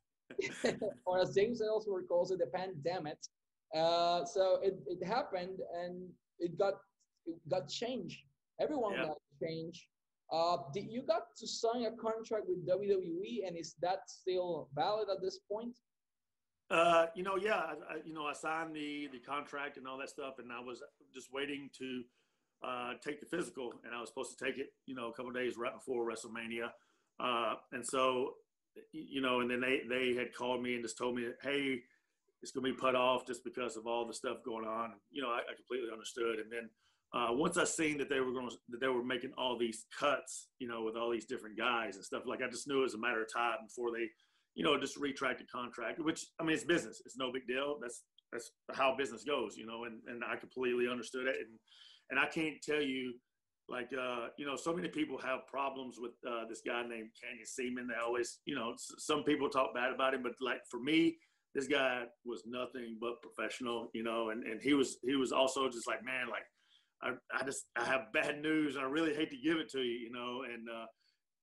or 1.06 1.20
as 1.20 1.36
James 1.36 1.62
Ellsworth 1.62 2.08
calls 2.08 2.32
it, 2.32 2.40
the 2.40 2.48
pandemic. 2.48 3.18
Uh, 3.76 4.26
so 4.26 4.60
it, 4.64 4.80
it 4.88 5.06
happened, 5.06 5.60
and 5.84 6.08
it 6.40 6.58
got 6.58 6.74
it 7.26 7.36
got 7.50 7.68
changed 7.70 8.20
Everyone 8.60 8.94
Yeah. 8.94 9.08
got 9.08 9.18
change. 9.42 9.88
Uh, 10.32 10.58
did 10.74 10.90
you 10.90 11.04
got 11.04 11.36
to 11.38 11.48
sign 11.48 11.86
a 11.86 11.92
contract 11.92 12.48
with 12.48 12.66
WWE, 12.66 13.46
and 13.46 13.58
is 13.58 13.76
that 13.82 14.10
still 14.10 14.70
valid 14.74 15.10
at 15.10 15.22
this 15.22 15.40
point? 15.40 15.76
Uh, 16.72 17.06
you 17.16 17.22
know, 17.24 17.36
yeah, 17.36 17.58
I, 17.58 17.74
I, 17.94 17.98
you 18.06 18.14
know, 18.14 18.26
I 18.26 18.34
signed 18.34 18.76
the 18.76 19.08
the 19.12 19.20
contract 19.20 19.78
and 19.78 19.88
all 19.88 20.00
that 20.00 20.10
stuff, 20.10 20.40
and 20.40 20.52
I 20.52 20.60
was 20.60 20.82
just 21.14 21.32
waiting 21.32 21.70
to 21.78 22.04
uh, 22.66 22.94
take 23.04 23.20
the 23.20 23.28
physical, 23.28 23.74
and 23.84 23.94
I 23.94 24.00
was 24.00 24.10
supposed 24.10 24.36
to 24.38 24.46
take 24.46 24.58
it, 24.58 24.70
you 24.88 24.96
know, 24.96 25.10
a 25.10 25.14
couple 25.14 25.32
days 25.32 25.58
right 25.58 25.74
before 25.74 26.10
WrestleMania, 26.10 26.70
uh, 27.20 27.56
and 27.72 27.86
so, 27.86 28.34
you 28.92 29.22
know, 29.22 29.42
and 29.42 29.50
then 29.50 29.62
they 29.62 29.82
they 29.88 30.16
had 30.16 30.34
called 30.34 30.64
me 30.64 30.74
and 30.74 30.84
just 30.84 30.98
told 30.98 31.16
me, 31.16 31.28
hey, 31.44 31.82
it's 32.42 32.52
going 32.52 32.66
to 32.66 32.74
be 32.74 32.78
put 32.78 32.96
off 32.96 33.28
just 33.28 33.44
because 33.44 33.78
of 33.78 33.86
all 33.86 34.08
the 34.08 34.14
stuff 34.14 34.38
going 34.44 34.66
on. 34.66 34.94
You 35.12 35.22
know, 35.22 35.30
I, 35.30 35.40
I 35.40 35.56
completely 35.56 35.90
understood, 35.92 36.40
and 36.40 36.52
then. 36.52 36.70
Uh, 37.14 37.32
once 37.32 37.56
I 37.56 37.64
seen 37.64 37.98
that 38.00 38.10
they 38.10 38.20
were 38.20 38.34
going 38.34 38.50
that 38.68 38.82
they 38.82 38.90
were 38.90 39.04
making 39.04 39.32
all 39.38 39.58
these 39.58 39.86
cuts, 39.98 40.50
you 40.60 40.68
know, 40.68 40.84
with 40.84 40.98
all 40.98 41.10
these 41.10 41.24
different 41.24 41.58
guys 41.58 41.96
and 41.96 42.04
stuff, 42.04 42.24
like 42.26 42.42
I 42.42 42.50
just 42.50 42.68
knew 42.68 42.80
it 42.80 42.84
was 42.84 42.96
a 42.96 43.00
matter 43.00 43.22
of 43.22 43.32
time 43.32 43.60
before 43.66 43.92
they 43.92 44.10
you 44.56 44.64
know, 44.64 44.80
just 44.80 44.98
retract 44.98 45.40
the 45.40 45.46
contract, 45.46 46.00
which 46.00 46.26
I 46.40 46.44
mean, 46.44 46.56
it's 46.56 46.64
business. 46.64 47.02
It's 47.06 47.18
no 47.18 47.32
big 47.32 47.48
deal. 47.48 47.78
That's 47.82 48.04
that's 48.32 48.52
how 48.74 48.96
business 48.98 49.24
goes, 49.24 49.56
you 49.58 49.66
know, 49.66 49.84
and, 49.84 50.02
and 50.08 50.24
I 50.24 50.36
completely 50.38 50.88
understood 50.90 51.28
it. 51.28 51.36
And 51.40 51.60
and 52.10 52.20
I 52.20 52.28
can't 52.28 52.62
tell 52.62 52.82
you, 52.82 53.14
like, 53.68 53.90
uh, 53.94 54.28
you 54.38 54.46
know, 54.46 54.56
so 54.56 54.74
many 54.74 54.88
people 54.88 55.18
have 55.20 55.48
problems 55.48 55.98
with 56.00 56.12
uh, 56.28 56.46
this 56.48 56.62
guy 56.66 56.82
named 56.84 57.10
Canyon 57.20 57.46
Ceman. 57.46 57.88
They 57.88 57.96
always, 58.04 58.40
you 58.46 58.56
know, 58.56 58.74
some 58.78 59.24
people 59.24 59.50
talk 59.50 59.74
bad 59.74 59.92
about 59.92 60.14
him, 60.14 60.24
but 60.24 60.34
like 60.40 60.62
for 60.70 60.80
me, 60.80 61.18
this 61.56 61.68
guy 61.68 62.04
was 62.26 62.44
nothing 62.46 62.98
but 63.00 63.22
professional, 63.22 63.90
you 63.94 64.04
know, 64.04 64.30
and, 64.30 64.44
and 64.44 64.62
he 64.62 64.74
was 64.74 64.98
he 65.04 65.16
was 65.16 65.32
also 65.32 65.70
just 65.70 65.88
like, 65.88 66.04
man, 66.04 66.28
like 66.30 66.46
I, 67.02 67.38
I 67.38 67.44
just 67.44 67.66
I 67.76 67.86
have 67.86 68.14
bad 68.14 68.42
news. 68.42 68.78
I 68.78 68.84
really 68.84 69.16
hate 69.16 69.32
to 69.32 69.38
give 69.38 69.58
it 69.58 69.70
to 69.72 69.80
you, 69.80 69.98
you 70.00 70.12
know, 70.12 70.44
and 70.44 70.68
uh, 70.70 70.86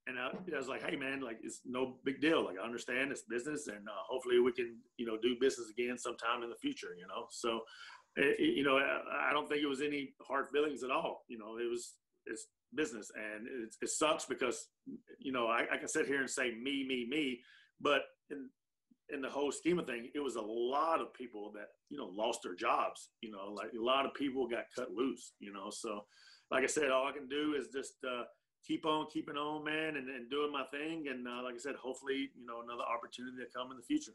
and 0.07 0.19
I, 0.19 0.31
I, 0.31 0.59
was 0.59 0.69
like, 0.69 0.83
hey 0.83 0.97
man, 0.97 1.21
like 1.21 1.39
it's 1.43 1.61
no 1.65 1.97
big 2.05 2.21
deal. 2.21 2.45
Like 2.45 2.57
I 2.61 2.65
understand 2.65 3.13
it's 3.13 3.23
business, 3.23 3.69
and 3.69 3.89
uh, 3.89 4.03
hopefully 4.09 4.41
we 4.41 4.53
can 4.53 4.77
you 4.97 5.07
know 5.07 5.17
do 5.23 5.37
business 5.41 5.69
again 5.71 5.97
sometime 5.99 6.43
in 6.43 6.51
the 6.51 6.57
future. 6.57 6.95
You 6.99 7.07
know, 7.07 7.27
so 7.31 7.61
it, 8.17 8.37
it, 8.39 8.57
you 8.57 8.65
know 8.65 8.79
I, 8.79 9.33
don't 9.33 9.49
think 9.49 9.63
it 9.63 9.69
was 9.69 9.81
any 9.81 10.11
hard 10.27 10.49
feelings 10.51 10.83
at 10.83 10.91
all. 10.91 11.25
You 11.29 11.39
know, 11.39 11.59
it 11.59 11.71
was 11.71 11.95
it's 12.27 12.47
business, 12.75 13.11
and 13.15 13.47
it, 13.47 13.75
it 13.81 13.91
sucks 13.91 14.25
because 14.25 14.67
you 15.19 15.33
know 15.33 15.47
I, 15.47 15.67
I, 15.73 15.77
can 15.77 15.89
sit 15.89 16.07
here 16.07 16.21
and 16.21 16.31
say 16.31 16.51
me, 16.51 16.85
me, 16.87 17.07
me, 17.09 17.41
but 17.81 18.03
in 18.31 18.49
in 19.11 19.21
the 19.21 19.31
whole 19.31 19.53
scheme 19.53 19.79
of 19.79 19.87
things, 19.87 20.09
it 20.15 20.21
was 20.21 20.37
a 20.37 20.43
lot 20.43 21.01
of 21.01 21.15
people 21.15 21.53
that 21.55 21.69
you 21.91 21.99
know 21.99 22.11
lost 22.13 22.41
their 22.43 22.57
jobs. 22.57 23.11
You 23.21 23.31
know, 23.31 23.53
like 23.55 23.71
a 23.79 23.83
lot 23.83 24.05
of 24.05 24.15
people 24.15 24.49
got 24.49 24.65
cut 24.77 24.91
loose. 24.91 25.35
You 25.39 25.53
know, 25.53 25.71
so 25.71 26.05
like 26.51 26.65
I 26.65 26.67
said, 26.67 26.91
all 26.91 27.07
I 27.07 27.13
can 27.13 27.29
do 27.29 27.55
is 27.57 27.69
just. 27.73 27.95
Uh, 28.05 28.25
keep 28.67 28.87
on 28.87 29.07
keeping 29.13 29.37
on, 29.37 29.65
man, 29.65 29.97
and, 29.97 30.09
and 30.09 30.31
doing 30.31 30.53
my 30.53 30.65
thing. 30.71 31.07
And 31.09 31.27
uh, 31.27 31.43
like 31.43 31.55
I 31.55 31.59
said, 31.59 31.75
hopefully, 31.77 32.31
you 32.37 32.47
know, 32.47 32.63
another 32.63 32.83
opportunity 32.83 33.37
to 33.39 33.51
come 33.57 33.71
in 33.71 33.77
the 33.77 33.83
future. 33.83 34.13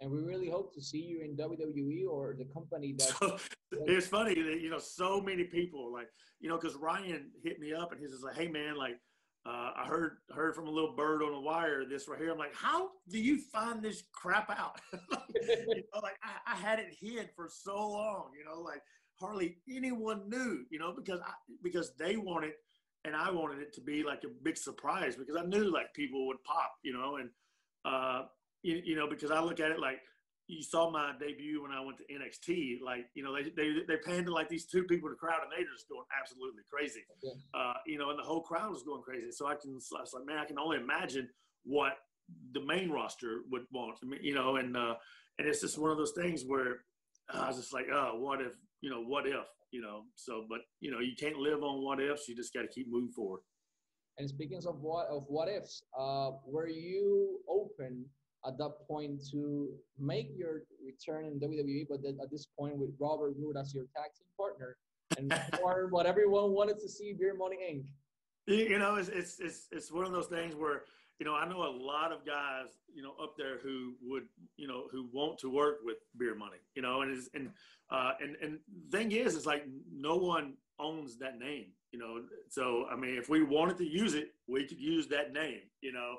And 0.00 0.10
we 0.10 0.20
really 0.20 0.48
hope 0.48 0.74
to 0.74 0.82
see 0.82 1.02
you 1.02 1.20
in 1.20 1.36
WWE 1.36 2.08
or 2.10 2.34
the 2.38 2.46
company 2.46 2.92
that. 2.98 3.08
So, 3.18 3.38
it's 3.86 4.06
funny 4.06 4.34
that 4.34 4.60
you 4.60 4.70
know 4.70 4.78
so 4.78 5.20
many 5.20 5.44
people 5.44 5.92
like 5.92 6.08
you 6.40 6.48
know 6.48 6.58
because 6.58 6.74
Ryan 6.76 7.30
hit 7.44 7.60
me 7.60 7.72
up 7.72 7.92
and 7.92 8.00
he's 8.00 8.10
just 8.10 8.24
like, 8.24 8.36
hey 8.36 8.48
man, 8.48 8.76
like. 8.76 8.96
Uh, 9.46 9.72
I 9.74 9.86
heard 9.86 10.18
heard 10.34 10.54
from 10.54 10.66
a 10.66 10.70
little 10.70 10.94
bird 10.94 11.22
on 11.22 11.32
a 11.32 11.40
wire 11.40 11.86
this 11.86 12.06
right 12.06 12.20
here. 12.20 12.30
I'm 12.30 12.36
like, 12.36 12.54
how 12.54 12.90
do 13.08 13.18
you 13.18 13.38
find 13.50 13.82
this 13.82 14.02
crap 14.12 14.50
out? 14.50 14.78
you 14.92 15.82
know, 15.94 16.00
like 16.02 16.18
I, 16.22 16.52
I 16.52 16.56
had 16.56 16.78
it 16.78 16.94
hid 17.00 17.30
for 17.34 17.48
so 17.50 17.74
long. 17.74 18.32
You 18.38 18.44
know, 18.44 18.60
like 18.60 18.82
hardly 19.18 19.56
anyone 19.66 20.28
knew. 20.28 20.66
You 20.70 20.78
know, 20.78 20.92
because 20.94 21.20
I, 21.20 21.32
because 21.62 21.94
they 21.98 22.18
wanted 22.18 22.52
and 23.04 23.16
I 23.16 23.30
wanted 23.30 23.60
it 23.60 23.72
to 23.74 23.80
be 23.80 24.02
like 24.02 24.24
a 24.24 24.28
big 24.42 24.56
surprise 24.56 25.16
because 25.16 25.36
I 25.36 25.44
knew 25.44 25.72
like 25.72 25.94
people 25.94 26.26
would 26.26 26.42
pop, 26.44 26.72
you 26.82 26.92
know, 26.92 27.16
and 27.16 27.30
uh, 27.84 28.26
you, 28.62 28.80
you 28.84 28.96
know 28.96 29.08
because 29.08 29.30
I 29.30 29.40
look 29.40 29.60
at 29.60 29.70
it 29.70 29.80
like 29.80 30.00
you 30.46 30.62
saw 30.62 30.90
my 30.90 31.12
debut 31.20 31.62
when 31.62 31.70
I 31.70 31.80
went 31.80 31.98
to 31.98 32.04
NXT, 32.04 32.80
like 32.82 33.06
you 33.14 33.22
know 33.22 33.34
they 33.34 33.50
they 33.50 33.80
they 33.86 33.96
panned 33.96 34.28
like 34.28 34.48
these 34.48 34.66
two 34.66 34.82
people 34.84 35.08
in 35.08 35.12
the 35.12 35.18
crowd 35.18 35.40
and 35.42 35.52
they 35.52 35.64
were 35.64 35.76
just 35.76 35.88
going 35.88 36.04
absolutely 36.18 36.62
crazy, 36.70 37.00
yeah. 37.22 37.30
uh, 37.54 37.74
you 37.86 37.98
know, 37.98 38.10
and 38.10 38.18
the 38.18 38.24
whole 38.24 38.42
crowd 38.42 38.70
was 38.70 38.82
going 38.82 39.02
crazy. 39.02 39.30
So 39.30 39.46
I 39.46 39.54
can 39.54 39.78
I 39.96 40.00
was 40.00 40.12
like, 40.12 40.26
man, 40.26 40.38
I 40.38 40.44
can 40.44 40.58
only 40.58 40.78
imagine 40.78 41.28
what 41.64 41.94
the 42.52 42.60
main 42.60 42.90
roster 42.90 43.40
would 43.50 43.62
want, 43.72 43.98
you 44.20 44.34
know, 44.34 44.56
and 44.56 44.76
uh, 44.76 44.94
and 45.38 45.48
it's 45.48 45.60
just 45.60 45.78
one 45.78 45.90
of 45.90 45.96
those 45.96 46.12
things 46.12 46.44
where 46.46 46.80
I 47.34 47.48
was 47.48 47.56
just 47.56 47.72
like, 47.72 47.86
oh, 47.92 48.18
what 48.18 48.40
if, 48.40 48.52
you 48.80 48.90
know, 48.90 49.02
what 49.02 49.26
if, 49.26 49.46
you 49.70 49.80
know, 49.80 50.02
so, 50.14 50.44
but, 50.48 50.60
you 50.80 50.90
know, 50.90 51.00
you 51.00 51.14
can't 51.18 51.36
live 51.36 51.62
on 51.62 51.82
what 51.82 52.00
ifs. 52.00 52.28
You 52.28 52.36
just 52.36 52.52
got 52.52 52.62
to 52.62 52.68
keep 52.68 52.90
moving 52.90 53.12
forward. 53.12 53.40
And 54.18 54.28
speaking 54.28 54.60
of 54.66 54.80
what, 54.80 55.06
of 55.08 55.24
what 55.28 55.48
ifs, 55.48 55.82
uh, 55.98 56.32
were 56.44 56.68
you 56.68 57.38
open 57.48 58.04
at 58.46 58.58
that 58.58 58.72
point 58.88 59.20
to 59.30 59.68
make 59.98 60.30
your 60.36 60.62
return 60.84 61.26
in 61.26 61.40
WWE, 61.40 61.86
but 61.88 62.02
then 62.02 62.18
at 62.22 62.30
this 62.30 62.46
point 62.58 62.76
with 62.76 62.90
Robert 62.98 63.34
Roode 63.38 63.56
as 63.56 63.74
your 63.74 63.84
tag 63.94 64.10
team 64.16 64.26
partner 64.36 64.76
and 65.18 65.32
for 65.60 65.88
what 65.90 66.06
everyone 66.06 66.52
wanted 66.52 66.78
to 66.80 66.88
see 66.88 67.12
Beer 67.18 67.34
Money 67.34 67.56
Inc. 67.70 67.84
You 68.46 68.78
know, 68.78 68.96
it's, 68.96 69.08
it's, 69.08 69.38
it's, 69.38 69.68
it's 69.70 69.92
one 69.92 70.04
of 70.04 70.12
those 70.12 70.26
things 70.26 70.54
where, 70.54 70.82
you 71.20 71.26
know, 71.26 71.34
I 71.34 71.46
know 71.46 71.62
a 71.62 71.70
lot 71.70 72.12
of 72.12 72.24
guys, 72.24 72.68
you 72.92 73.02
know, 73.02 73.12
up 73.22 73.34
there 73.36 73.58
who 73.62 73.92
would, 74.02 74.24
you 74.56 74.66
know, 74.66 74.84
who 74.90 75.06
want 75.12 75.38
to 75.40 75.50
work 75.50 75.80
with 75.84 75.98
beer 76.18 76.34
money, 76.34 76.56
you 76.74 76.80
know, 76.80 77.02
and 77.02 77.22
and 77.34 77.50
uh, 77.92 78.12
and 78.20 78.36
and 78.42 78.58
thing 78.90 79.12
is, 79.12 79.36
it's 79.36 79.44
like 79.44 79.64
no 79.92 80.16
one 80.16 80.54
owns 80.80 81.18
that 81.18 81.38
name, 81.38 81.66
you 81.92 81.98
know. 81.98 82.22
So 82.48 82.86
I 82.90 82.96
mean, 82.96 83.18
if 83.18 83.28
we 83.28 83.42
wanted 83.42 83.76
to 83.78 83.84
use 83.84 84.14
it, 84.14 84.30
we 84.48 84.66
could 84.66 84.80
use 84.80 85.08
that 85.08 85.34
name, 85.34 85.60
you 85.82 85.92
know. 85.92 86.16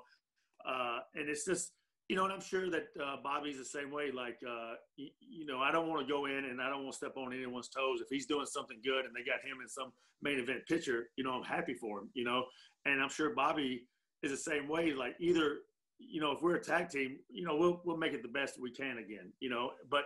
Uh, 0.64 1.00
and 1.16 1.28
it's 1.28 1.46
just, 1.46 1.72
you 2.08 2.16
know, 2.16 2.26
and 2.26 2.32
I'm 2.32 2.42
sure 2.42 2.70
that 2.70 2.86
uh, 3.04 3.16
Bobby's 3.24 3.58
the 3.58 3.66
same 3.66 3.90
way. 3.90 4.12
Like, 4.12 4.38
uh, 4.48 4.74
you, 4.98 5.10
you 5.20 5.46
know, 5.48 5.58
I 5.60 5.72
don't 5.72 5.88
want 5.90 6.06
to 6.06 6.14
go 6.14 6.28
in 6.28 6.46
and 6.46 6.62
I 6.62 6.70
don't 6.70 6.84
want 6.84 6.92
to 6.92 6.98
step 6.98 7.18
on 7.18 7.34
anyone's 7.34 7.70
toes. 7.70 8.02
If 8.02 8.08
he's 8.12 8.28
doing 8.28 8.46
something 8.46 8.78
good 8.84 9.06
and 9.06 9.16
they 9.16 9.24
got 9.24 9.42
him 9.44 9.58
in 9.64 9.68
some 9.68 9.92
main 10.22 10.38
event 10.38 10.68
picture, 10.68 11.10
you 11.16 11.24
know, 11.24 11.32
I'm 11.32 11.44
happy 11.44 11.74
for 11.74 11.98
him, 11.98 12.12
you 12.14 12.24
know. 12.24 12.46
And 12.86 13.02
I'm 13.02 13.10
sure 13.10 13.34
Bobby 13.34 13.88
is 14.24 14.32
the 14.32 14.38
same 14.38 14.68
way. 14.68 14.94
Like 14.94 15.16
either, 15.20 15.60
you 16.00 16.22
know, 16.22 16.32
if 16.32 16.42
we're 16.42 16.56
a 16.56 16.64
tag 16.64 16.90
team, 16.90 17.18
you 17.30 17.46
know, 17.46 17.56
we'll 17.56 17.82
we'll 17.86 17.98
make 17.98 18.14
it 18.14 18.22
the 18.22 18.28
best 18.28 18.62
we 18.62 18.72
can 18.72 18.98
again, 18.98 19.32
you 19.40 19.50
know. 19.50 19.72
But 19.90 20.04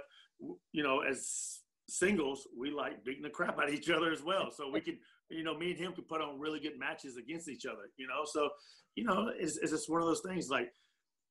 you 0.71 0.83
know, 0.83 1.01
as 1.01 1.59
singles, 1.87 2.47
we 2.57 2.71
like 2.71 3.03
beating 3.03 3.23
the 3.23 3.29
crap 3.29 3.57
out 3.59 3.69
of 3.69 3.73
each 3.73 3.89
other 3.89 4.11
as 4.11 4.23
well. 4.23 4.51
So 4.51 4.69
we 4.69 4.81
can, 4.81 4.97
you 5.29 5.43
know, 5.43 5.57
me 5.57 5.71
and 5.71 5.79
him 5.79 5.93
could 5.93 6.07
put 6.07 6.21
on 6.21 6.39
really 6.39 6.59
good 6.59 6.79
matches 6.79 7.17
against 7.17 7.49
each 7.49 7.65
other, 7.65 7.89
you 7.97 8.07
know. 8.07 8.23
So, 8.25 8.49
you 8.95 9.03
know, 9.03 9.31
it's, 9.37 9.57
it's 9.57 9.71
just 9.71 9.89
one 9.89 10.01
of 10.01 10.07
those 10.07 10.21
things. 10.21 10.49
Like, 10.49 10.71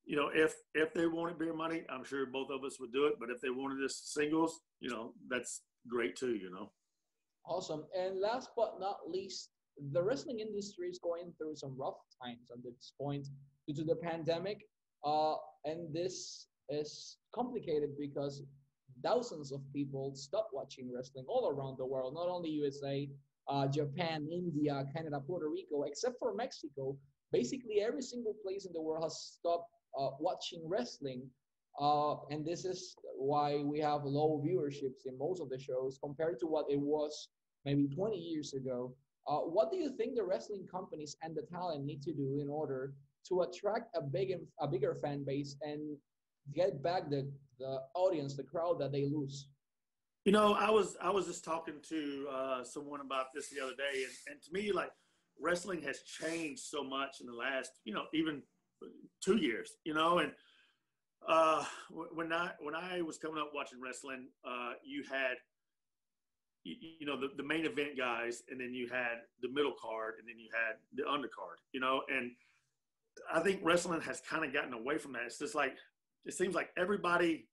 you 0.04 0.16
know, 0.16 0.30
if 0.32 0.54
if 0.74 0.92
they 0.94 1.06
wanted 1.06 1.38
beer 1.38 1.54
money, 1.54 1.84
I'm 1.88 2.04
sure 2.04 2.26
both 2.26 2.50
of 2.50 2.64
us 2.64 2.78
would 2.80 2.92
do 2.92 3.06
it. 3.06 3.14
But 3.18 3.30
if 3.30 3.40
they 3.40 3.50
wanted 3.50 3.84
us 3.84 4.02
singles, 4.04 4.60
you 4.80 4.90
know, 4.90 5.12
that's 5.28 5.62
great 5.88 6.16
too, 6.16 6.34
you 6.36 6.50
know. 6.50 6.70
Awesome. 7.46 7.84
And 7.96 8.20
last 8.20 8.50
but 8.56 8.76
not 8.80 8.98
least, 9.08 9.50
the 9.92 10.02
wrestling 10.02 10.40
industry 10.40 10.88
is 10.88 10.98
going 10.98 11.32
through 11.38 11.56
some 11.56 11.76
rough 11.76 11.98
times 12.22 12.50
at 12.52 12.62
this 12.62 12.92
point 13.00 13.26
due 13.66 13.74
to 13.74 13.84
the 13.84 13.96
pandemic. 13.96 14.66
Uh, 15.04 15.34
and 15.64 15.92
this 15.94 16.48
is 16.68 17.18
complicated 17.34 17.90
because 17.98 18.42
thousands 19.02 19.52
of 19.52 19.60
people 19.72 20.14
stop 20.14 20.48
watching 20.52 20.90
wrestling 20.94 21.24
all 21.28 21.48
around 21.48 21.76
the 21.78 21.86
world, 21.86 22.14
not 22.14 22.28
only 22.28 22.50
USA, 22.50 23.08
uh, 23.48 23.66
Japan, 23.66 24.26
India, 24.32 24.84
Canada, 24.94 25.20
Puerto 25.20 25.48
Rico, 25.48 25.82
except 25.82 26.18
for 26.18 26.34
Mexico. 26.34 26.96
Basically, 27.32 27.80
every 27.80 28.02
single 28.02 28.34
place 28.42 28.64
in 28.64 28.72
the 28.72 28.80
world 28.80 29.02
has 29.02 29.36
stopped 29.38 29.70
uh, 29.98 30.10
watching 30.20 30.62
wrestling. 30.66 31.22
Uh, 31.80 32.14
and 32.30 32.46
this 32.46 32.64
is 32.64 32.94
why 33.16 33.62
we 33.64 33.80
have 33.80 34.04
low 34.04 34.40
viewerships 34.44 35.06
in 35.06 35.18
most 35.18 35.42
of 35.42 35.50
the 35.50 35.58
shows 35.58 35.98
compared 36.02 36.38
to 36.38 36.46
what 36.46 36.66
it 36.70 36.78
was 36.78 37.28
maybe 37.64 37.88
20 37.88 38.16
years 38.16 38.54
ago. 38.54 38.94
Uh, 39.26 39.38
what 39.38 39.70
do 39.70 39.76
you 39.76 39.90
think 39.96 40.14
the 40.14 40.22
wrestling 40.22 40.66
companies 40.70 41.16
and 41.22 41.34
the 41.34 41.42
talent 41.42 41.84
need 41.84 42.02
to 42.02 42.12
do 42.12 42.40
in 42.42 42.48
order 42.48 42.92
to 43.28 43.42
attract 43.42 43.96
a 43.96 44.02
big 44.02 44.34
a 44.60 44.68
bigger 44.68 44.94
fan 45.02 45.24
base 45.24 45.56
and 45.62 45.96
get 46.54 46.82
back 46.82 47.08
the, 47.08 47.30
the 47.58 47.80
audience, 47.94 48.36
the 48.36 48.42
crowd 48.42 48.78
that 48.80 48.92
they 48.92 49.04
lose? 49.04 49.48
You 50.24 50.32
know, 50.32 50.54
I 50.54 50.70
was 50.70 50.96
I 51.02 51.10
was 51.10 51.26
just 51.26 51.44
talking 51.44 51.80
to 51.88 52.26
uh, 52.30 52.64
someone 52.64 53.00
about 53.00 53.26
this 53.34 53.48
the 53.50 53.62
other 53.62 53.74
day, 53.76 54.04
and, 54.04 54.12
and 54.28 54.42
to 54.42 54.52
me, 54.52 54.72
like 54.72 54.90
wrestling 55.40 55.82
has 55.82 56.00
changed 56.02 56.62
so 56.62 56.82
much 56.82 57.16
in 57.20 57.26
the 57.26 57.32
last, 57.32 57.70
you 57.84 57.92
know, 57.92 58.04
even 58.14 58.42
two 59.22 59.36
years. 59.36 59.72
You 59.84 59.94
know, 59.94 60.18
and 60.18 60.32
uh, 61.28 61.64
when 61.90 62.32
I 62.32 62.50
when 62.60 62.74
I 62.74 63.02
was 63.02 63.18
coming 63.18 63.38
up 63.38 63.52
watching 63.54 63.80
wrestling, 63.82 64.28
uh, 64.46 64.72
you 64.82 65.04
had 65.10 65.36
you, 66.64 67.06
know 67.06 67.20
the, 67.20 67.28
the 67.36 67.42
main 67.42 67.66
event 67.66 67.96
guys, 67.96 68.42
and 68.50 68.58
then 68.60 68.72
you 68.74 68.88
had 68.88 69.18
the 69.42 69.48
middle 69.50 69.74
card, 69.80 70.14
and 70.18 70.28
then 70.28 70.38
you 70.38 70.48
had 70.52 70.76
the 70.94 71.02
undercard. 71.04 71.58
You 71.72 71.80
know, 71.80 72.02
and 72.08 72.32
I 73.32 73.40
think 73.40 73.60
wrestling 73.62 74.00
has 74.02 74.20
kind 74.28 74.44
of 74.44 74.52
gotten 74.52 74.72
away 74.72 74.98
from 74.98 75.12
that. 75.12 75.22
It's 75.26 75.38
just 75.38 75.54
like 75.54 75.76
it 76.24 76.34
seems 76.34 76.54
like 76.54 76.70
everybody 76.76 77.48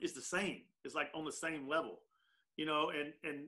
is 0.00 0.14
the 0.14 0.22
same. 0.22 0.62
It's 0.84 0.94
like 0.94 1.10
on 1.14 1.24
the 1.24 1.32
same 1.32 1.68
level. 1.68 2.00
you 2.56 2.66
know, 2.66 2.90
and 2.90 3.12
and 3.24 3.46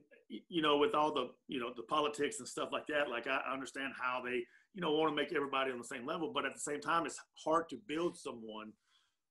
you 0.48 0.62
know, 0.62 0.78
with 0.78 0.94
all 0.94 1.12
the 1.12 1.30
you 1.48 1.60
know 1.60 1.72
the 1.76 1.82
politics 1.82 2.38
and 2.38 2.48
stuff 2.48 2.70
like 2.72 2.86
that, 2.88 3.10
like 3.10 3.26
I 3.26 3.40
understand 3.52 3.92
how 4.00 4.22
they 4.24 4.42
you 4.74 4.80
know 4.80 4.92
want 4.92 5.10
to 5.10 5.16
make 5.16 5.32
everybody 5.34 5.70
on 5.70 5.78
the 5.78 5.84
same 5.84 6.06
level, 6.06 6.32
but 6.32 6.44
at 6.44 6.54
the 6.54 6.60
same 6.60 6.80
time, 6.80 7.06
it's 7.06 7.20
hard 7.44 7.68
to 7.70 7.76
build 7.86 8.16
someone 8.16 8.72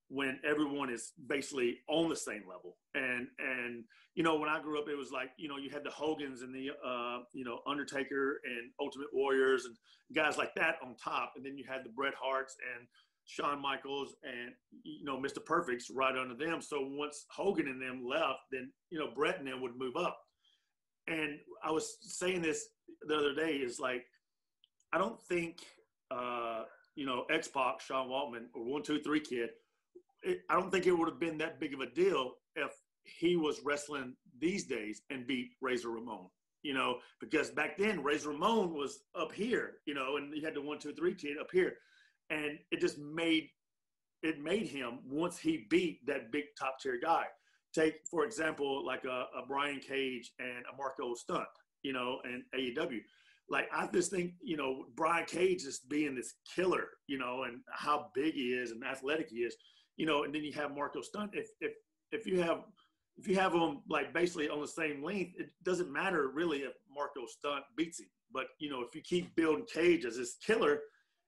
when 0.10 0.39
everyone 0.48 0.89
is 0.89 1.13
basically 1.27 1.79
on 1.88 2.10
the 2.10 2.15
same 2.15 2.43
level. 2.48 2.77
And 2.95 3.27
and 3.39 3.83
you 4.15 4.24
know, 4.24 4.36
when 4.36 4.50
I 4.50 4.62
grew 4.62 4.79
up, 4.79 4.88
it 4.88 4.98
was 4.98 5.12
like 5.12 5.31
you 5.38 5.48
know 5.48 5.57
you 5.57 5.69
had 5.69 5.83
the 5.83 5.91
Hogans 5.91 6.41
and 6.41 6.53
the 6.53 6.72
uh, 6.86 7.19
you 7.33 7.43
know 7.43 7.60
Undertaker 7.67 8.39
and 8.45 8.72
Ultimate 8.79 9.07
Warriors 9.13 9.65
and 9.65 9.75
guys 10.15 10.38
like 10.38 10.53
that 10.55 10.75
on 10.83 10.95
top, 10.95 11.33
and 11.36 11.45
then 11.45 11.57
you 11.57 11.65
had 11.67 11.83
the 11.83 11.89
Bret 11.89 12.13
Harts 12.13 12.55
and 12.75 12.88
Shawn 13.25 13.62
Michaels 13.62 14.15
and 14.24 14.51
you 14.83 15.05
know 15.05 15.17
Mr. 15.17 15.43
Perfect's 15.43 15.89
right 15.89 16.15
under 16.15 16.36
them. 16.36 16.62
So 16.62 16.77
once 16.81 17.25
Hogan 17.29 17.67
and 17.67 17.81
them 17.81 18.05
left, 18.07 18.39
then 18.51 18.72
you 18.89 19.00
know 19.00 19.10
Bret 19.15 19.39
and 19.39 19.48
them 19.48 19.62
would 19.62 19.77
move 19.77 19.95
up. 19.95 20.19
And 21.07 21.39
I 21.63 21.72
was 21.72 21.98
saying 22.01 22.41
this 22.41 22.67
the 23.07 23.17
other 23.17 23.33
day 23.33 23.55
is 23.55 23.79
like 23.79 24.05
I 24.91 24.98
don't 24.98 25.19
think 25.24 25.57
uh, 26.12 26.63
you 26.95 27.05
know 27.05 27.25
X 27.31 27.48
Pac, 27.48 27.81
Sean 27.81 28.10
Waltman, 28.10 28.45
or 28.53 28.63
One 28.63 28.83
Two 28.83 29.01
Three 29.01 29.22
Kid. 29.22 29.50
I 30.50 30.60
don't 30.60 30.72
think 30.72 30.88
it 30.88 30.92
would 30.92 31.10
have 31.10 31.20
been 31.20 31.38
that 31.39 31.60
big 31.60 31.74
of 31.74 31.82
a 31.82 31.89
deal 31.89 32.34
if 32.56 32.72
he 33.03 33.36
was 33.36 33.62
wrestling 33.63 34.15
these 34.39 34.65
days 34.65 35.01
and 35.10 35.27
beat 35.27 35.51
Razor 35.62 35.89
Ramon. 35.89 36.27
You 36.62 36.74
know, 36.74 37.00
because 37.20 37.50
back 37.50 37.77
then 37.77 38.03
Razor 38.03 38.30
Ramon 38.30 38.74
was 38.74 39.00
up 39.20 39.34
here, 39.34 39.74
you 39.86 39.94
know, 39.94 40.15
and 40.15 40.34
he 40.34 40.42
had 40.42 40.53
the 40.53 40.62
One 40.62 40.80
Two 40.80 40.94
Three 40.94 41.13
Kid 41.13 41.38
up 41.38 41.50
here 41.51 41.75
and 42.30 42.60
it 42.72 42.80
just 42.80 42.98
made 42.98 43.50
it 44.22 44.39
made 44.39 44.68
him 44.68 45.00
once 45.06 45.38
he 45.38 45.65
beat 45.70 46.06
that 46.06 46.32
big 46.32 46.46
top 46.58 46.80
tier 46.82 47.00
guy. 47.01 47.25
Take 47.74 47.96
for 48.10 48.24
example, 48.24 48.86
like 48.86 49.03
a, 49.03 49.25
a 49.38 49.46
Brian 49.48 49.80
Cage 49.80 50.32
and 50.39 50.63
a 50.72 50.77
Marko 50.77 51.13
Stunt, 51.15 51.48
you 51.82 51.92
know, 51.92 52.20
and 52.24 52.44
AEW. 52.56 53.00
Like 53.50 53.68
I 53.74 53.88
just 53.88 54.12
think, 54.12 54.34
you 54.42 54.56
know, 54.56 54.86
Brian 54.96 55.25
Cage 55.25 55.63
just 55.63 55.89
being 55.89 56.15
this 56.15 56.36
killer, 56.56 56.88
you 57.08 57.18
know, 57.18 57.44
and 57.44 57.60
how 57.70 58.12
big 58.15 58.34
he 58.36 58.53
is 58.53 58.72
and 58.72 58.84
athletic 58.84 59.30
he 59.30 59.39
is, 59.39 59.56
you 59.98 60.06
know, 60.06 60.24
and 60.24 60.34
then 60.34 60.44
you 60.44 60.54
have 60.54 60.76
Marko 60.76 61.02
Stunt. 61.02 61.32
If 61.34 61.50
if 61.62 61.74
if 62.12 62.28
you 62.28 62.42
have 62.42 62.64
if 63.18 63.28
you 63.28 63.36
have 63.36 63.54
them 63.54 63.82
like 63.90 64.14
basically 64.14 64.50
on 64.50 64.62
the 64.62 64.68
same 64.68 65.04
length, 65.04 65.34
it 65.40 65.50
doesn't 65.64 65.92
matter 65.92 66.30
really 66.34 66.60
if 66.60 66.74
Marko 66.94 67.26
Stunt 67.28 67.64
beats 67.76 68.00
him. 68.00 68.08
But 68.32 68.48
you 68.60 68.70
know, 68.70 68.82
if 68.82 68.96
you 68.96 69.02
keep 69.02 69.36
building 69.36 69.66
Cage 69.72 70.06
as 70.06 70.18
this 70.18 70.36
killer, 70.46 70.82